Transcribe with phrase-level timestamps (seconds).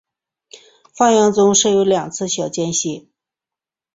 [0.95, 3.05] 放映中设有两次小间歇。